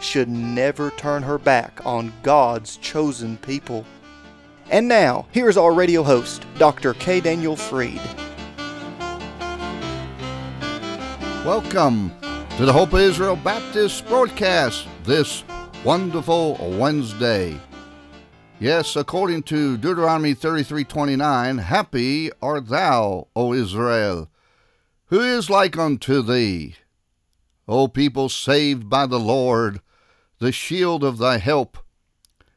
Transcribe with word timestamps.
should 0.00 0.28
never 0.28 0.90
turn 0.90 1.22
her 1.22 1.38
back 1.38 1.80
on 1.84 2.12
God's 2.22 2.76
chosen 2.78 3.36
people. 3.38 3.84
And 4.70 4.88
now, 4.88 5.26
here's 5.30 5.56
our 5.56 5.72
radio 5.72 6.02
host, 6.02 6.44
Dr. 6.58 6.94
K. 6.94 7.20
Daniel 7.20 7.56
Fried. 7.56 8.00
Welcome 11.44 12.10
to 12.56 12.64
the 12.64 12.72
Hope 12.72 12.92
of 12.92 13.00
Israel 13.00 13.36
Baptist 13.36 14.06
broadcast 14.08 14.88
this 15.04 15.44
wonderful 15.84 16.56
Wednesday. 16.78 17.60
Yes, 18.58 18.96
according 18.96 19.42
to 19.44 19.76
Deuteronomy 19.76 20.34
33:29, 20.34 21.58
happy 21.58 22.30
art 22.42 22.68
thou, 22.68 23.28
O 23.36 23.52
Israel, 23.52 24.30
who 25.06 25.20
is 25.20 25.50
like 25.50 25.78
unto 25.78 26.22
thee, 26.22 26.74
O 27.68 27.86
people 27.86 28.28
saved 28.28 28.88
by 28.88 29.06
the 29.06 29.20
Lord, 29.20 29.80
the 30.38 30.52
shield 30.52 31.02
of 31.02 31.18
thy 31.18 31.38
help. 31.38 31.78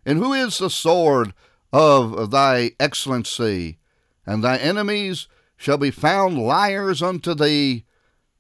And 0.05 0.19
who 0.19 0.33
is 0.33 0.57
the 0.57 0.69
sword 0.69 1.33
of 1.71 2.31
thy 2.31 2.71
excellency? 2.79 3.79
And 4.25 4.43
thy 4.43 4.57
enemies 4.57 5.27
shall 5.57 5.77
be 5.77 5.91
found 5.91 6.37
liars 6.37 7.01
unto 7.01 7.33
thee, 7.33 7.85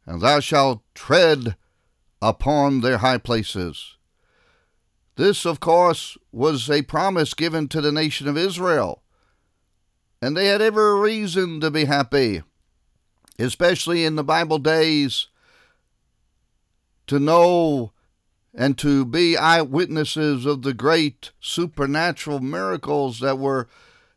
and 0.05 0.21
thou 0.21 0.39
shalt 0.39 0.81
tread 0.93 1.55
upon 2.21 2.81
their 2.81 2.99
high 2.99 3.17
places. 3.17 3.97
This, 5.15 5.45
of 5.45 5.59
course, 5.59 6.17
was 6.31 6.69
a 6.69 6.81
promise 6.83 7.33
given 7.33 7.67
to 7.69 7.81
the 7.81 7.91
nation 7.91 8.27
of 8.27 8.37
Israel, 8.37 9.03
and 10.21 10.35
they 10.35 10.45
had 10.45 10.61
every 10.61 10.99
reason 10.99 11.59
to 11.59 11.69
be 11.69 11.85
happy, 11.85 12.41
especially 13.37 14.05
in 14.05 14.15
the 14.15 14.23
Bible 14.23 14.59
days, 14.59 15.27
to 17.07 17.19
know 17.19 17.91
and 18.53 18.77
to 18.77 19.05
be 19.05 19.37
eyewitnesses 19.37 20.45
of 20.45 20.61
the 20.63 20.73
great 20.73 21.31
supernatural 21.39 22.39
miracles 22.39 23.19
that 23.19 23.37
were 23.37 23.67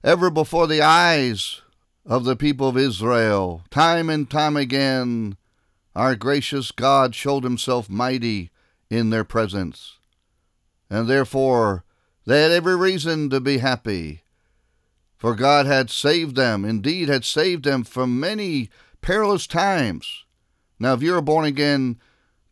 ever 0.03 0.31
before 0.31 0.67
the 0.67 0.83
eyes 0.83 1.61
of 2.05 2.25
the 2.25 2.37
people 2.37 2.69
of 2.69 2.77
Israel. 2.77 3.63
Time 3.71 4.11
and 4.11 4.29
time 4.29 4.57
again, 4.57 5.37
our 5.95 6.17
gracious 6.17 6.71
God 6.71 7.15
showed 7.15 7.45
himself 7.45 7.89
mighty 7.89 8.51
in 8.91 9.11
their 9.11 9.25
presence. 9.25 9.99
And 10.91 11.09
therefore, 11.09 11.85
they 12.27 12.43
had 12.43 12.51
every 12.51 12.77
reason 12.77 13.31
to 13.31 13.41
be 13.41 13.59
happy. 13.59 14.23
For 15.17 15.35
God 15.35 15.67
had 15.67 15.91
saved 15.91 16.35
them, 16.35 16.65
indeed, 16.65 17.09
had 17.09 17.25
saved 17.25 17.65
them 17.65 17.85
from 17.85 18.19
many 18.19 18.71
perilous 19.01 19.47
times. 19.47 20.25
Now, 20.79 20.95
if 20.95 21.03
you're 21.03 21.19
a 21.19 21.23
born 21.23 21.45
again, 21.45 22.01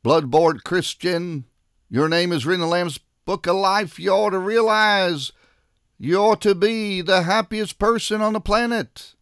blood 0.02 0.30
bought 0.30 0.62
Christian, 0.62 1.46
your 1.90 2.08
name 2.08 2.30
is 2.30 2.46
written 2.46 2.62
in 2.62 2.68
the 2.68 2.72
Lamb's 2.72 3.00
Book 3.26 3.48
of 3.48 3.56
Life. 3.56 3.98
You 3.98 4.12
ought 4.12 4.30
to 4.30 4.38
realize 4.38 5.32
you 5.98 6.16
ought 6.18 6.40
to 6.42 6.54
be 6.54 7.00
the 7.00 7.22
happiest 7.22 7.80
person 7.80 8.22
on 8.22 8.32
the 8.32 8.40
planet. 8.40 9.16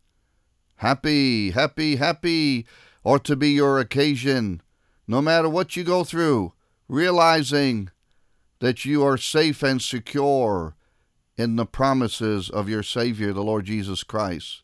Happy, 0.76 1.52
happy, 1.52 1.96
happy 1.96 2.66
ought 3.02 3.24
to 3.24 3.36
be 3.36 3.50
your 3.50 3.80
occasion, 3.80 4.60
no 5.06 5.22
matter 5.22 5.48
what 5.48 5.76
you 5.76 5.82
go 5.82 6.04
through, 6.04 6.52
realizing 6.88 7.90
that 8.60 8.84
you 8.84 9.02
are 9.02 9.16
safe 9.16 9.62
and 9.62 9.80
secure 9.80 10.76
in 11.36 11.56
the 11.56 11.64
promises 11.64 12.50
of 12.50 12.68
your 12.68 12.82
Savior, 12.82 13.32
the 13.32 13.42
Lord 13.42 13.64
Jesus 13.64 14.02
Christ. 14.02 14.62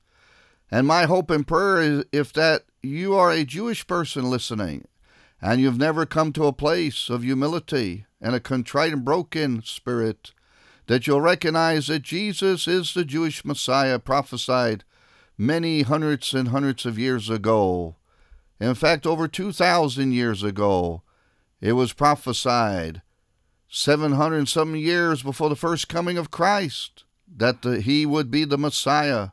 And 0.70 0.86
my 0.86 1.04
hope 1.06 1.30
and 1.30 1.46
prayer 1.46 1.80
is 1.80 2.04
if 2.12 2.34
that 2.34 2.64
you 2.82 3.14
are 3.14 3.30
a 3.30 3.44
Jewish 3.44 3.86
person 3.86 4.28
listening, 4.28 4.84
and 5.44 5.60
you've 5.60 5.76
never 5.76 6.06
come 6.06 6.32
to 6.32 6.46
a 6.46 6.54
place 6.54 7.10
of 7.10 7.22
humility 7.22 8.06
and 8.18 8.34
a 8.34 8.40
contrite 8.40 8.94
and 8.94 9.04
broken 9.04 9.62
spirit, 9.62 10.32
that 10.86 11.06
you'll 11.06 11.20
recognize 11.20 11.88
that 11.88 12.00
Jesus 12.00 12.66
is 12.66 12.94
the 12.94 13.04
Jewish 13.04 13.44
Messiah 13.44 13.98
prophesied 13.98 14.84
many 15.36 15.82
hundreds 15.82 16.32
and 16.32 16.48
hundreds 16.48 16.86
of 16.86 16.98
years 16.98 17.28
ago. 17.28 17.96
In 18.58 18.74
fact, 18.74 19.06
over 19.06 19.28
2,000 19.28 20.12
years 20.12 20.42
ago, 20.42 21.02
it 21.60 21.72
was 21.72 21.92
prophesied 21.92 23.02
700 23.68 24.48
some 24.48 24.74
years 24.74 25.22
before 25.22 25.50
the 25.50 25.56
first 25.56 25.90
coming 25.90 26.16
of 26.16 26.30
Christ 26.30 27.04
that 27.36 27.60
the, 27.60 27.82
he 27.82 28.06
would 28.06 28.30
be 28.30 28.46
the 28.46 28.56
Messiah. 28.56 29.28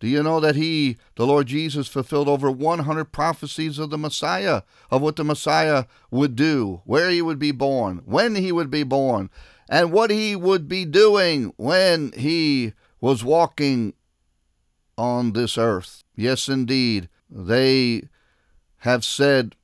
Do 0.00 0.06
you 0.06 0.22
know 0.22 0.38
that 0.40 0.54
he, 0.54 0.96
the 1.16 1.26
Lord 1.26 1.48
Jesus, 1.48 1.88
fulfilled 1.88 2.28
over 2.28 2.50
100 2.50 3.06
prophecies 3.06 3.78
of 3.78 3.90
the 3.90 3.98
Messiah, 3.98 4.62
of 4.90 5.02
what 5.02 5.16
the 5.16 5.24
Messiah 5.24 5.86
would 6.10 6.36
do, 6.36 6.82
where 6.84 7.10
he 7.10 7.20
would 7.20 7.38
be 7.38 7.50
born, 7.50 8.02
when 8.04 8.36
he 8.36 8.52
would 8.52 8.70
be 8.70 8.84
born, 8.84 9.28
and 9.68 9.92
what 9.92 10.10
he 10.10 10.36
would 10.36 10.68
be 10.68 10.84
doing 10.84 11.52
when 11.56 12.12
he 12.12 12.72
was 13.00 13.24
walking 13.24 13.94
on 14.96 15.32
this 15.32 15.58
earth? 15.58 16.04
Yes, 16.14 16.48
indeed. 16.48 17.08
They 17.28 18.04
have 18.78 19.04
said, 19.04 19.56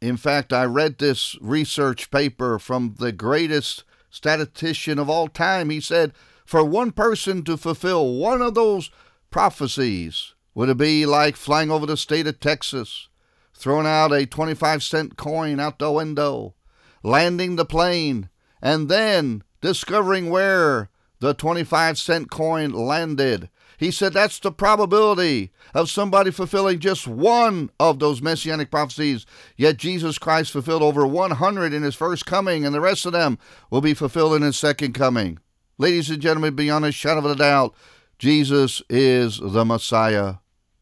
in 0.00 0.16
fact, 0.16 0.52
I 0.52 0.64
read 0.64 0.98
this 0.98 1.36
research 1.40 2.10
paper 2.10 2.58
from 2.58 2.96
the 2.98 3.12
greatest 3.12 3.84
statistician 4.10 4.98
of 4.98 5.10
all 5.10 5.28
time. 5.28 5.70
He 5.70 5.80
said, 5.80 6.12
for 6.44 6.64
one 6.64 6.92
person 6.92 7.42
to 7.44 7.56
fulfill 7.56 8.14
one 8.14 8.40
of 8.40 8.54
those 8.54 8.90
prophecies. 9.30 10.34
Would 10.54 10.68
it 10.68 10.76
be 10.76 11.06
like 11.06 11.36
flying 11.36 11.70
over 11.70 11.86
the 11.86 11.96
state 11.96 12.26
of 12.26 12.40
Texas, 12.40 13.08
throwing 13.54 13.86
out 13.86 14.12
a 14.12 14.26
25 14.26 14.82
cent 14.82 15.16
coin 15.16 15.60
out 15.60 15.78
the 15.78 15.90
window, 15.92 16.54
landing 17.02 17.56
the 17.56 17.64
plane, 17.64 18.28
and 18.60 18.88
then 18.88 19.44
discovering 19.60 20.30
where 20.30 20.90
the 21.20 21.34
25 21.34 21.98
cent 21.98 22.30
coin 22.30 22.72
landed? 22.72 23.48
He 23.78 23.92
said 23.92 24.12
that's 24.12 24.40
the 24.40 24.50
probability 24.50 25.52
of 25.72 25.88
somebody 25.88 26.32
fulfilling 26.32 26.80
just 26.80 27.06
one 27.06 27.70
of 27.78 28.00
those 28.00 28.20
messianic 28.20 28.72
prophecies. 28.72 29.24
Yet 29.56 29.76
Jesus 29.76 30.18
Christ 30.18 30.50
fulfilled 30.50 30.82
over 30.82 31.06
100 31.06 31.72
in 31.72 31.84
his 31.84 31.94
first 31.94 32.26
coming, 32.26 32.66
and 32.66 32.74
the 32.74 32.80
rest 32.80 33.06
of 33.06 33.12
them 33.12 33.38
will 33.70 33.80
be 33.80 33.94
fulfilled 33.94 34.34
in 34.34 34.42
his 34.42 34.56
second 34.56 34.94
coming. 34.94 35.38
Ladies 35.78 36.10
and 36.10 36.20
gentlemen, 36.20 36.56
beyond 36.56 36.84
a 36.84 36.90
shadow 36.90 37.20
of 37.20 37.26
a 37.26 37.36
doubt, 37.36 37.72
Jesus 38.18 38.82
is 38.88 39.38
the 39.38 39.64
Messiah. 39.64 40.36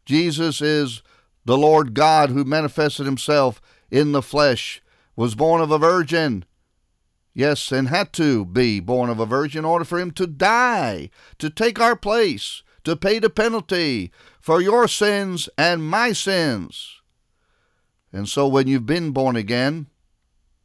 Jesus 0.04 0.60
is 0.62 1.02
the 1.44 1.58
Lord 1.58 1.94
God 1.94 2.30
who 2.30 2.44
manifested 2.44 3.06
himself 3.06 3.60
in 3.90 4.12
the 4.12 4.22
flesh, 4.22 4.82
was 5.14 5.34
born 5.34 5.60
of 5.60 5.70
a 5.70 5.78
virgin. 5.78 6.44
Yes, 7.34 7.70
and 7.70 7.88
had 7.88 8.12
to 8.14 8.46
be 8.46 8.80
born 8.80 9.10
of 9.10 9.20
a 9.20 9.26
virgin 9.26 9.60
in 9.60 9.64
order 9.66 9.84
for 9.84 9.98
him 9.98 10.10
to 10.12 10.26
die, 10.26 11.10
to 11.38 11.50
take 11.50 11.78
our 11.78 11.94
place, 11.94 12.62
to 12.84 12.96
pay 12.96 13.18
the 13.18 13.28
penalty 13.28 14.10
for 14.40 14.62
your 14.62 14.88
sins 14.88 15.48
and 15.58 15.84
my 15.84 16.12
sins. 16.12 17.02
And 18.12 18.28
so 18.28 18.48
when 18.48 18.66
you've 18.66 18.86
been 18.86 19.10
born 19.10 19.36
again, 19.36 19.88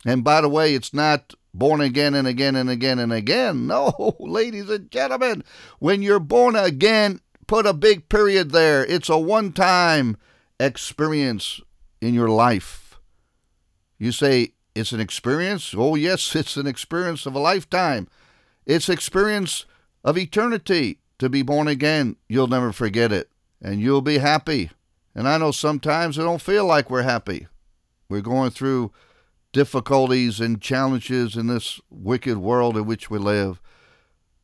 and 0.05 0.23
by 0.23 0.39
the 0.39 0.49
way, 0.49 0.73
it's 0.73 0.93
not 0.93 1.33
born 1.53 1.81
again 1.81 2.13
and 2.13 2.27
again 2.27 2.55
and 2.55 2.69
again 2.69 2.99
and 2.99 3.13
again. 3.13 3.67
No, 3.71 4.15
ladies 4.19 4.69
and 4.69 4.89
gentlemen, 4.91 5.43
when 5.79 6.01
you're 6.01 6.19
born 6.19 6.55
again, 6.55 7.21
put 7.47 7.65
a 7.65 7.73
big 7.73 8.09
period 8.09 8.51
there. 8.51 8.85
It's 8.85 9.09
a 9.09 9.17
one 9.17 9.53
time 9.53 10.17
experience 10.59 11.61
in 12.01 12.13
your 12.13 12.29
life. 12.29 12.99
You 13.97 14.11
say, 14.11 14.53
it's 14.73 14.91
an 14.91 14.99
experience? 14.99 15.73
Oh, 15.77 15.95
yes, 15.95 16.35
it's 16.35 16.57
an 16.57 16.67
experience 16.67 17.25
of 17.25 17.35
a 17.35 17.39
lifetime. 17.39 18.07
It's 18.65 18.89
experience 18.89 19.65
of 20.03 20.17
eternity. 20.17 20.97
To 21.19 21.29
be 21.29 21.43
born 21.43 21.67
again, 21.67 22.15
you'll 22.27 22.47
never 22.47 22.71
forget 22.71 23.11
it, 23.11 23.29
and 23.61 23.79
you'll 23.79 24.01
be 24.01 24.17
happy. 24.17 24.71
And 25.13 25.27
I 25.27 25.37
know 25.37 25.51
sometimes 25.51 26.17
it 26.17 26.23
don't 26.23 26.41
feel 26.41 26.65
like 26.65 26.89
we're 26.89 27.03
happy. 27.03 27.45
We're 28.09 28.21
going 28.21 28.49
through 28.49 28.91
difficulties 29.51 30.39
and 30.39 30.61
challenges 30.61 31.35
in 31.35 31.47
this 31.47 31.79
wicked 31.89 32.37
world 32.37 32.77
in 32.77 32.85
which 32.85 33.09
we 33.09 33.19
live. 33.19 33.61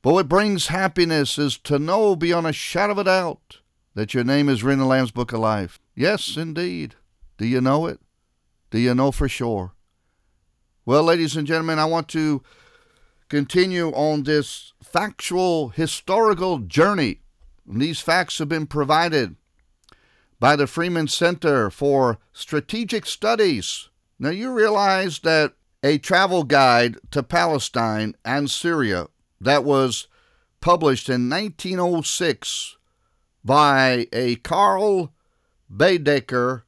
But 0.02 0.14
what 0.14 0.30
brings 0.30 0.68
happiness 0.68 1.38
is 1.38 1.58
to 1.60 1.80
know 1.80 2.16
beyond 2.16 2.48
a 2.48 2.54
shadow 2.54 2.94
of 2.94 3.00
a 3.00 3.04
doubt 3.06 3.60
that 3.94 4.14
your 4.14 4.24
name 4.24 4.48
is 4.48 4.64
written 4.64 4.80
in 4.80 4.86
the 4.86 4.90
Lamb's 4.90 5.12
Book 5.12 5.34
of 5.34 5.40
Life. 5.40 5.80
Yes, 5.96 6.38
indeed. 6.38 6.96
Do 7.38 7.46
you 7.46 7.62
know 7.62 7.88
it? 7.88 8.00
Do 8.70 8.80
you 8.80 8.94
know 8.94 9.12
for 9.12 9.28
sure? 9.28 9.74
Well, 10.86 11.04
ladies 11.04 11.36
and 11.36 11.48
gentlemen, 11.48 11.80
I 11.80 11.86
want 11.86 12.08
to 12.10 12.44
continue 13.30 13.90
on 13.90 14.24
this 14.24 14.74
factual 14.82 15.70
historical 15.70 16.60
journey. 16.60 17.22
And 17.68 17.82
these 17.82 18.00
facts 18.00 18.38
have 18.38 18.48
been 18.48 18.68
provided 18.68 19.36
by 20.40 20.56
the 20.56 20.68
Freeman 20.68 21.08
Center 21.08 21.70
for 21.70 22.20
Strategic 22.32 23.06
Studies. 23.06 23.90
Now, 24.20 24.30
you 24.30 24.52
realize 24.52 25.20
that 25.20 25.54
a 25.84 25.98
travel 26.00 26.44
guide 26.44 26.98
to 27.12 27.22
Palestine 27.22 28.16
and 28.26 28.50
Syria 28.50 29.08
that 29.40 29.64
was 29.64 30.08
published 30.60 31.08
in 31.08 31.30
1906 31.30 32.78
by 33.46 34.08
a 34.12 34.36
Carl 34.38 35.14
Baedeker 35.72 36.64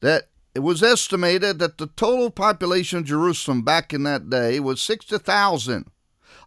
that 0.00 0.28
it 0.54 0.60
was 0.60 0.82
estimated 0.82 1.58
that 1.58 1.78
the 1.78 1.88
total 1.88 2.30
population 2.30 2.98
of 2.98 3.04
Jerusalem 3.04 3.62
back 3.62 3.92
in 3.92 4.02
that 4.04 4.30
day 4.30 4.58
was 4.58 4.82
60,000, 4.82 5.90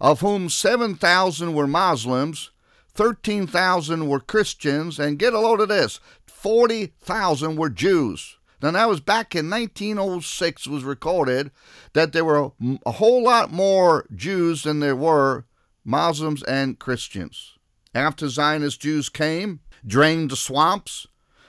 of 0.01 0.21
whom 0.21 0.49
7,000 0.49 1.53
were 1.53 1.67
Muslims, 1.67 2.51
13,000 2.93 4.07
were 4.07 4.19
Christians, 4.19 4.99
and 4.99 5.19
get 5.19 5.33
a 5.33 5.39
load 5.39 5.61
of 5.61 5.69
this 5.69 5.99
40,000 6.25 7.55
were 7.55 7.69
Jews. 7.69 8.37
Now, 8.61 8.71
that 8.71 8.89
was 8.89 8.99
back 8.99 9.35
in 9.35 9.49
1906, 9.49 10.67
was 10.67 10.83
recorded 10.83 11.51
that 11.93 12.13
there 12.13 12.25
were 12.25 12.51
a 12.85 12.91
whole 12.91 13.23
lot 13.23 13.51
more 13.51 14.05
Jews 14.15 14.63
than 14.63 14.79
there 14.79 14.95
were 14.95 15.45
Muslims 15.83 16.43
and 16.43 16.77
Christians. 16.77 17.57
After 17.95 18.29
Zionist 18.29 18.81
Jews 18.81 19.09
came, 19.09 19.61
drained 19.85 20.29
the 20.31 20.35
swamps, 20.35 21.07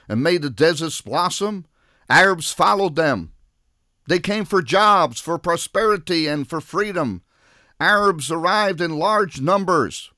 and 0.09 0.23
made 0.23 0.41
the 0.41 0.49
deserts 0.49 1.01
blossom, 1.01 1.65
Arabs 2.09 2.51
followed 2.51 2.95
them. 2.95 3.31
They 4.07 4.19
came 4.19 4.43
for 4.43 4.61
jobs, 4.61 5.19
for 5.19 5.37
prosperity, 5.37 6.27
and 6.27 6.49
for 6.49 6.59
freedom. 6.59 7.21
Arabs 7.79 8.31
arrived 8.31 8.81
in 8.81 8.97
large 8.97 9.39
numbers. 9.39 10.11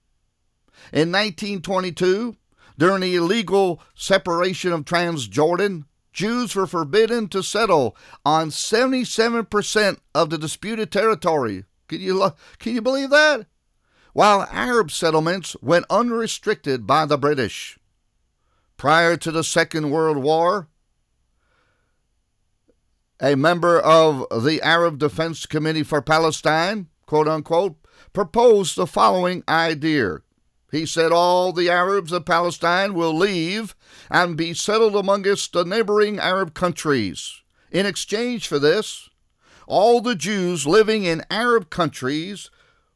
In 0.92 1.12
1922, 1.12 2.36
during 2.78 3.02
the 3.02 3.16
illegal 3.16 3.82
separation 3.96 4.72
of 4.72 4.86
Transjordan, 4.86 5.86
Jews 6.16 6.56
were 6.56 6.66
forbidden 6.66 7.28
to 7.28 7.44
settle 7.44 7.96
on 8.26 8.48
77% 8.48 10.00
of 10.16 10.30
the 10.30 10.38
disputed 10.38 10.90
territory. 10.90 11.66
Can 11.90 12.00
you, 12.00 12.32
can 12.58 12.74
you 12.74 12.82
believe 12.82 13.10
that? 13.10 13.48
While 14.14 14.48
Arab 14.50 14.92
settlements 14.92 15.58
went 15.62 15.86
unrestricted 15.90 16.88
by 16.88 17.06
the 17.06 17.18
British. 17.18 17.78
Prior 18.78 19.18
to 19.18 19.30
the 19.30 19.44
Second 19.44 19.92
World 19.92 20.16
War, 20.16 20.70
a 23.20 23.36
member 23.36 23.78
of 23.82 24.26
the 24.46 24.62
Arab 24.62 24.98
Defense 24.98 25.46
Committee 25.46 25.84
for 25.84 26.02
Palestine, 26.02 26.88
quote 27.06 27.28
unquote, 27.28 27.76
proposed 28.14 28.78
the 28.78 28.88
following 28.88 29.44
idea. 29.50 30.20
He 30.76 30.86
said 30.86 31.14
all 31.14 31.54
the 31.54 31.70
Arabs 31.70 32.12
of 32.12 32.26
Palestine 32.26 32.96
will 32.96 33.16
leave 33.16 33.78
and 34.12 34.36
be 34.36 34.54
settled 34.54 34.94
amongst 34.98 35.54
the 35.54 35.64
neighboring 35.64 36.20
Arab 36.20 36.54
countries. 36.54 37.42
In 37.72 37.86
exchange 37.86 38.46
for 38.46 38.60
this, 38.60 39.10
all 39.68 40.02
the 40.02 40.16
Jews 40.16 40.68
living 40.68 41.06
in 41.06 41.24
Arab 41.32 41.70
countries 41.70 42.52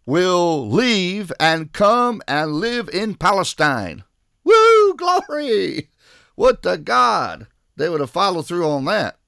will 0.06 0.70
leave 0.70 1.32
and 1.40 1.72
come 1.72 2.22
and 2.28 2.56
live 2.56 2.90
in 2.90 3.16
Palestine. 3.16 4.04
Woo, 4.44 4.94
glory! 4.96 5.90
What 6.36 6.64
the 6.64 6.78
God! 6.78 7.48
They 7.78 7.88
would 7.88 8.02
have 8.02 8.10
followed 8.10 8.46
through 8.46 8.68
on 8.68 8.84
that. 8.86 9.20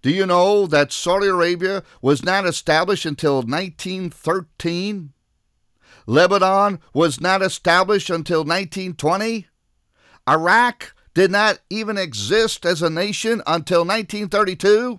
Do 0.00 0.10
you 0.10 0.26
know 0.26 0.64
that 0.68 0.92
Saudi 0.92 1.26
Arabia 1.26 1.82
was 2.00 2.22
not 2.22 2.46
established 2.46 3.04
until 3.04 3.42
1913? 3.42 5.12
Lebanon 6.10 6.80
was 6.92 7.20
not 7.20 7.40
established 7.40 8.10
until 8.10 8.40
1920? 8.40 9.46
Iraq 10.28 10.92
did 11.14 11.30
not 11.30 11.60
even 11.70 11.96
exist 11.96 12.66
as 12.66 12.82
a 12.82 12.90
nation 12.90 13.42
until 13.46 13.82
1932? 13.82 14.98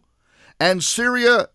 And 0.58 0.81
Syria 0.81 1.50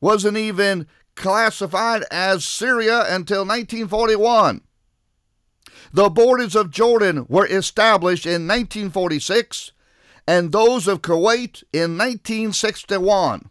wasn't 0.00 0.38
even 0.38 0.86
classified 1.16 2.02
as 2.10 2.46
Syria 2.46 3.00
until 3.14 3.44
1941. 3.44 4.62
The 5.92 6.08
borders 6.08 6.56
of 6.56 6.70
Jordan 6.70 7.26
were 7.28 7.46
established 7.46 8.24
in 8.24 8.48
1946 8.48 9.72
and 10.26 10.50
those 10.50 10.88
of 10.88 11.02
Kuwait 11.02 11.62
in 11.74 11.98
1961. 11.98 13.50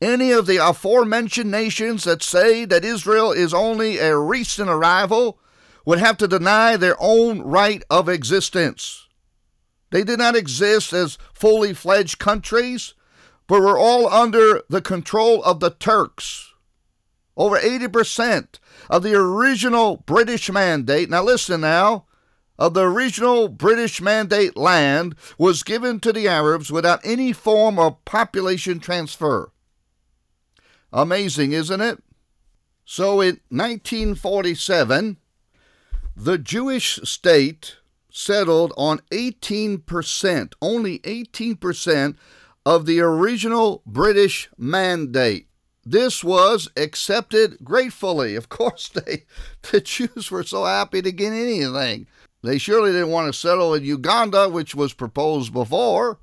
Any 0.00 0.32
of 0.32 0.46
the 0.46 0.56
aforementioned 0.56 1.50
nations 1.50 2.04
that 2.04 2.22
say 2.22 2.64
that 2.64 2.84
Israel 2.84 3.32
is 3.32 3.52
only 3.52 3.98
a 3.98 4.16
recent 4.16 4.70
arrival 4.70 5.38
would 5.84 5.98
have 5.98 6.16
to 6.18 6.28
deny 6.28 6.76
their 6.76 6.96
own 6.98 7.42
right 7.42 7.82
of 7.90 8.08
existence. 8.08 9.08
They 9.90 10.04
did 10.04 10.18
not 10.18 10.36
exist 10.36 10.92
as 10.92 11.18
fully 11.34 11.74
fledged 11.74 12.18
countries, 12.18 12.94
but 13.46 13.60
were 13.60 13.78
all 13.78 14.08
under 14.08 14.62
the 14.68 14.80
control 14.80 15.42
of 15.42 15.60
the 15.60 15.70
Turks. 15.70 16.54
Over 17.36 17.58
80% 17.58 18.58
of 18.88 19.02
the 19.02 19.14
original 19.14 19.98
British 19.98 20.50
mandate, 20.50 21.10
now 21.10 21.22
listen 21.22 21.60
now, 21.60 22.06
of 22.58 22.74
the 22.74 22.82
original 22.82 23.48
British 23.48 24.02
Mandate 24.02 24.54
land 24.54 25.14
was 25.38 25.62
given 25.62 25.98
to 26.00 26.12
the 26.12 26.28
Arabs 26.28 26.70
without 26.70 27.00
any 27.02 27.32
form 27.32 27.78
of 27.78 28.04
population 28.04 28.78
transfer. 28.78 29.50
Amazing, 30.92 31.52
isn't 31.52 31.80
it? 31.80 32.02
So 32.84 33.20
in 33.20 33.40
1947, 33.50 35.16
the 36.16 36.38
Jewish 36.38 36.96
state 37.04 37.76
settled 38.10 38.72
on 38.76 39.00
18%, 39.12 40.52
only 40.60 40.98
18% 41.00 42.16
of 42.66 42.86
the 42.86 43.00
original 43.00 43.82
British 43.86 44.50
mandate. 44.58 45.46
This 45.84 46.22
was 46.22 46.68
accepted 46.76 47.58
gratefully. 47.62 48.34
Of 48.34 48.48
course, 48.48 48.88
they, 48.94 49.24
the 49.70 49.80
Jews 49.80 50.30
were 50.30 50.42
so 50.42 50.64
happy 50.64 51.00
to 51.02 51.12
get 51.12 51.32
anything. 51.32 52.06
They 52.42 52.58
surely 52.58 52.92
didn't 52.92 53.10
want 53.10 53.32
to 53.32 53.38
settle 53.38 53.74
in 53.74 53.84
Uganda, 53.84 54.48
which 54.48 54.74
was 54.74 54.92
proposed 54.92 55.52
before, 55.52 56.18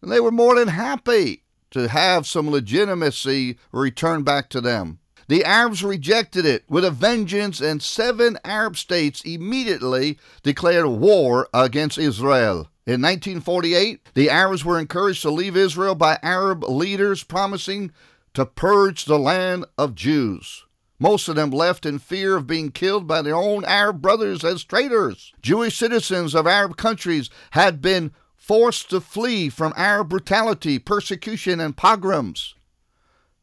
and 0.00 0.12
they 0.12 0.20
were 0.20 0.30
more 0.30 0.54
than 0.54 0.68
happy 0.68 1.42
to 1.70 1.88
have 1.88 2.26
some 2.26 2.50
legitimacy 2.50 3.58
returned 3.72 4.24
back 4.24 4.48
to 4.50 4.60
them. 4.60 4.98
The 5.28 5.44
Arabs 5.44 5.82
rejected 5.82 6.46
it 6.46 6.64
with 6.68 6.84
a 6.84 6.90
vengeance, 6.90 7.60
and 7.60 7.82
seven 7.82 8.38
Arab 8.44 8.76
states 8.76 9.22
immediately 9.22 10.18
declared 10.42 10.86
war 10.86 11.48
against 11.52 11.98
Israel. 11.98 12.68
In 12.86 13.02
1948, 13.02 14.10
the 14.14 14.30
Arabs 14.30 14.64
were 14.64 14.78
encouraged 14.78 15.22
to 15.22 15.30
leave 15.30 15.56
Israel 15.56 15.96
by 15.96 16.20
Arab 16.22 16.62
leaders 16.62 17.24
promising 17.24 17.90
to 18.34 18.46
purge 18.46 19.06
the 19.06 19.18
land 19.18 19.64
of 19.76 19.96
Jews. 19.96 20.64
Most 20.98 21.28
of 21.28 21.34
them 21.34 21.50
left 21.50 21.84
in 21.84 21.98
fear 21.98 22.36
of 22.36 22.46
being 22.46 22.70
killed 22.70 23.06
by 23.06 23.22
their 23.22 23.34
own 23.34 23.64
Arab 23.64 24.00
brothers 24.00 24.44
as 24.44 24.62
traitors. 24.62 25.32
Jewish 25.42 25.76
citizens 25.76 26.34
of 26.34 26.46
Arab 26.46 26.76
countries 26.76 27.28
had 27.50 27.82
been 27.82 28.12
forced 28.46 28.88
to 28.90 29.00
flee 29.00 29.48
from 29.48 29.72
Arab 29.76 30.08
brutality, 30.08 30.78
persecution, 30.78 31.58
and 31.58 31.76
pogroms. 31.76 32.54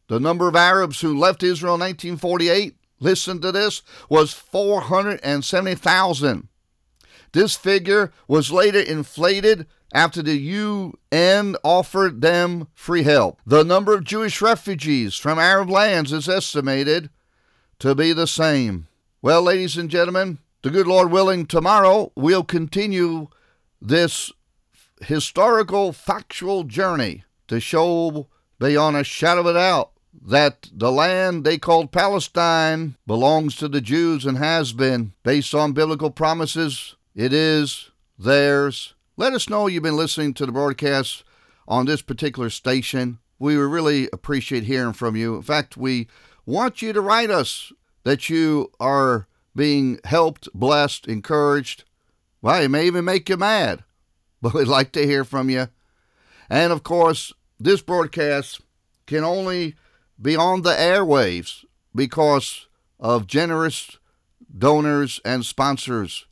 The 0.07 0.17
number 0.17 0.47
of 0.47 0.55
Arabs 0.55 1.01
who 1.01 1.17
left 1.17 1.43
Israel 1.43 1.73
in 1.73 1.81
1948, 1.81 2.77
listen 3.01 3.41
to 3.41 3.51
this, 3.51 3.81
was 4.07 4.31
470,000. 4.31 6.47
This 7.33 7.57
figure 7.57 8.13
was 8.29 8.53
later 8.53 8.79
inflated 8.79 9.67
after 9.93 10.21
the 10.21 10.37
UN 10.37 11.57
offered 11.65 12.21
them 12.21 12.69
free 12.73 13.03
help. 13.03 13.41
The 13.45 13.65
number 13.65 13.93
of 13.93 14.05
Jewish 14.05 14.41
refugees 14.41 15.17
from 15.17 15.37
Arab 15.37 15.69
lands 15.69 16.13
is 16.13 16.29
estimated 16.29 17.09
to 17.79 17.93
be 17.93 18.13
the 18.13 18.27
same. 18.27 18.87
Well, 19.21 19.41
ladies 19.41 19.75
and 19.75 19.89
gentlemen, 19.89 20.37
the 20.61 20.69
good 20.69 20.87
Lord 20.87 21.11
willing, 21.11 21.45
tomorrow 21.45 22.13
we'll 22.15 22.45
continue 22.45 23.27
this 23.81 24.31
historical, 25.03 25.93
factual 25.93 26.63
journey 26.63 27.23
to 27.47 27.59
show 27.59 28.27
beyond 28.59 28.95
a 28.95 29.03
shadow 29.03 29.41
of 29.41 29.47
a 29.47 29.53
doubt 29.53 29.91
that 30.21 30.69
the 30.71 30.91
land 30.91 31.43
they 31.43 31.57
called 31.57 31.91
Palestine 31.91 32.95
belongs 33.05 33.55
to 33.57 33.67
the 33.67 33.81
Jews 33.81 34.25
and 34.25 34.37
has 34.37 34.73
been. 34.73 35.13
Based 35.23 35.53
on 35.53 35.73
biblical 35.73 36.11
promises, 36.11 36.95
it 37.15 37.33
is 37.33 37.91
theirs. 38.17 38.93
Let 39.17 39.33
us 39.33 39.49
know 39.49 39.67
you've 39.67 39.83
been 39.83 39.97
listening 39.97 40.33
to 40.35 40.45
the 40.45 40.51
broadcast 40.51 41.23
on 41.67 41.85
this 41.85 42.01
particular 42.01 42.49
station. 42.49 43.19
We 43.39 43.55
really 43.55 44.09
appreciate 44.13 44.63
hearing 44.63 44.93
from 44.93 45.15
you. 45.15 45.35
In 45.35 45.41
fact, 45.41 45.77
we 45.77 46.07
want 46.45 46.81
you 46.81 46.93
to 46.93 47.01
write 47.01 47.29
us 47.29 47.71
that 48.03 48.29
you 48.29 48.71
are 48.79 49.27
being 49.55 49.99
helped, 50.05 50.49
blessed, 50.53 51.07
encouraged. 51.07 51.83
Well, 52.41 52.61
it 52.61 52.69
may 52.69 52.87
even 52.87 53.05
make 53.05 53.29
you 53.29 53.37
mad, 53.37 53.83
but 54.53 54.53
we'd 54.53 54.67
like 54.67 54.91
to 54.91 55.07
hear 55.07 55.23
from 55.23 55.49
you. 55.49 55.69
And 56.49 56.73
of 56.73 56.83
course, 56.83 57.31
this 57.57 57.81
broadcast 57.81 58.59
can 59.07 59.23
only 59.23 59.75
be 60.21 60.35
on 60.35 60.63
the 60.63 60.71
airwaves 60.73 61.63
because 61.95 62.67
of 62.99 63.25
generous 63.25 63.97
donors 64.55 65.21
and 65.23 65.45
sponsors. 65.45 66.25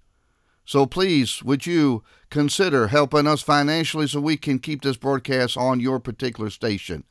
So 0.65 0.85
please, 0.85 1.41
would 1.41 1.65
you 1.65 2.03
consider 2.29 2.87
helping 2.87 3.27
us 3.27 3.41
financially 3.41 4.07
so 4.07 4.19
we 4.19 4.35
can 4.35 4.59
keep 4.59 4.81
this 4.81 4.97
broadcast 4.97 5.55
on 5.55 5.79
your 5.79 6.01
particular 6.01 6.49
station? 6.49 7.05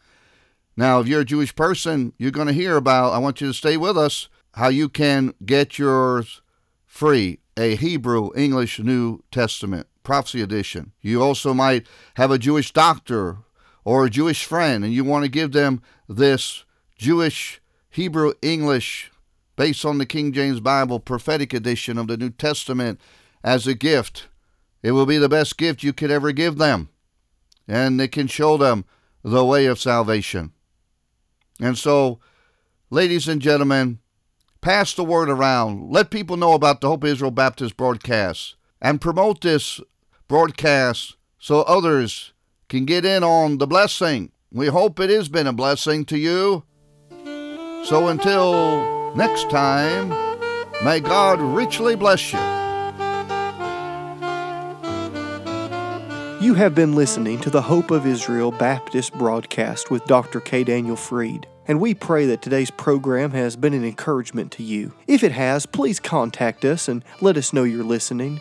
Now, 0.76 1.00
if 1.00 1.08
you're 1.08 1.22
a 1.22 1.24
Jewish 1.24 1.54
person, 1.56 2.12
you're 2.18 2.30
going 2.30 2.46
to 2.46 2.52
hear 2.52 2.76
about, 2.76 3.14
I 3.14 3.18
want 3.18 3.40
you 3.40 3.46
to 3.46 3.54
stay 3.54 3.78
with 3.78 3.96
us, 3.96 4.28
how 4.52 4.68
you 4.68 4.90
can 4.90 5.32
get 5.46 5.78
yours 5.78 6.42
free 6.86 7.38
a 7.56 7.76
Hebrew 7.76 8.30
English 8.36 8.78
New 8.78 9.22
Testament 9.30 9.86
prophecy 10.02 10.40
edition. 10.40 10.92
You 11.00 11.22
also 11.22 11.54
might 11.54 11.86
have 12.14 12.30
a 12.30 12.38
Jewish 12.38 12.72
doctor 12.72 13.38
or 13.84 14.04
a 14.04 14.10
Jewish 14.10 14.44
friend 14.44 14.84
and 14.84 14.92
you 14.92 15.04
want 15.04 15.24
to 15.24 15.30
give 15.30 15.52
them 15.52 15.82
this 16.08 16.64
Jewish 16.96 17.60
Hebrew 17.90 18.32
English 18.42 19.10
based 19.56 19.84
on 19.84 19.98
the 19.98 20.06
King 20.06 20.32
James 20.32 20.60
Bible 20.60 21.00
prophetic 21.00 21.52
edition 21.52 21.98
of 21.98 22.06
the 22.06 22.16
New 22.16 22.30
Testament 22.30 23.00
as 23.44 23.66
a 23.66 23.74
gift. 23.74 24.28
It 24.82 24.92
will 24.92 25.06
be 25.06 25.18
the 25.18 25.28
best 25.28 25.58
gift 25.58 25.82
you 25.82 25.92
could 25.92 26.10
ever 26.10 26.32
give 26.32 26.56
them, 26.56 26.88
and 27.68 28.00
it 28.00 28.12
can 28.12 28.26
show 28.26 28.56
them 28.56 28.84
the 29.22 29.44
way 29.44 29.66
of 29.66 29.78
salvation. 29.78 30.52
And 31.60 31.76
so, 31.76 32.20
ladies 32.88 33.28
and 33.28 33.42
gentlemen, 33.42 33.98
pass 34.62 34.94
the 34.94 35.04
word 35.04 35.28
around. 35.28 35.90
Let 35.90 36.10
people 36.10 36.38
know 36.38 36.54
about 36.54 36.80
the 36.80 36.88
Hope 36.88 37.04
Israel 37.04 37.30
Baptist 37.30 37.76
broadcast 37.76 38.56
and 38.80 39.00
promote 39.00 39.40
this 39.40 39.80
broadcast 40.28 41.16
so 41.38 41.62
others 41.62 42.32
can 42.68 42.84
get 42.84 43.04
in 43.04 43.24
on 43.24 43.58
the 43.58 43.66
blessing. 43.66 44.32
We 44.52 44.68
hope 44.68 45.00
it 45.00 45.10
has 45.10 45.28
been 45.28 45.46
a 45.46 45.52
blessing 45.52 46.04
to 46.06 46.18
you. 46.18 46.64
So 47.84 48.08
until 48.08 49.14
next 49.14 49.50
time, 49.50 50.08
may 50.84 51.00
God 51.00 51.40
richly 51.40 51.96
bless 51.96 52.32
you. 52.32 52.38
You 56.40 56.54
have 56.54 56.74
been 56.74 56.94
listening 56.94 57.38
to 57.40 57.50
the 57.50 57.60
Hope 57.60 57.90
of 57.90 58.06
Israel 58.06 58.50
Baptist 58.50 59.12
broadcast 59.14 59.90
with 59.90 60.04
Dr. 60.06 60.40
K. 60.40 60.64
Daniel 60.64 60.96
Fried 60.96 61.46
and 61.70 61.80
we 61.80 61.94
pray 61.94 62.26
that 62.26 62.42
today's 62.42 62.72
program 62.72 63.30
has 63.30 63.54
been 63.54 63.74
an 63.74 63.84
encouragement 63.84 64.50
to 64.50 64.64
you. 64.64 64.92
If 65.06 65.22
it 65.22 65.30
has, 65.30 65.66
please 65.66 66.00
contact 66.00 66.64
us 66.64 66.88
and 66.88 67.04
let 67.20 67.36
us 67.36 67.52
know 67.52 67.62
you're 67.62 67.84
listening. 67.84 68.40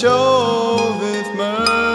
Showeth 0.00 1.34
mercy. 1.34 1.89